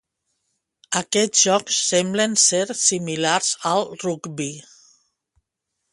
[0.99, 4.49] Aquests jocs semblen ser similars al rugbi.